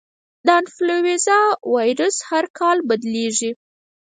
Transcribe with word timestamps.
د 0.45 0.47
انفلوېنزا 0.59 1.39
وایرس 1.73 2.17
هر 2.29 2.45
کال 2.59 2.77
بدلېږي. 2.89 3.51